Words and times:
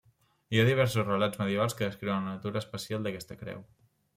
Hi 0.53 0.61
ha 0.61 0.63
diversos 0.69 1.05
relats 1.09 1.41
medievals 1.43 1.77
que 1.81 1.89
descriuen 1.91 2.27
la 2.31 2.35
natura 2.37 2.63
especial 2.65 3.05
d'aquesta 3.07 3.39
creu. 3.45 3.63